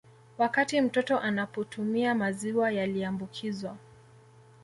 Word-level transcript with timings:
Wakati 0.37 0.81
mtoto 0.81 1.19
anapotumia 1.19 2.15
maziwa 2.15 2.71
yaliambukizwa 2.71 3.77